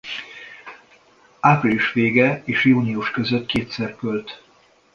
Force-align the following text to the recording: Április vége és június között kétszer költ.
Április 1.39 1.93
vége 1.93 2.41
és 2.45 2.65
június 2.65 3.11
között 3.11 3.45
kétszer 3.45 3.95
költ. 3.95 4.43